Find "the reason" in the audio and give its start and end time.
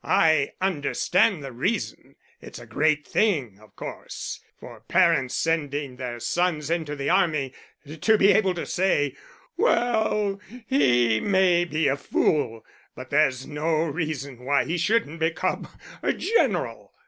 1.43-2.15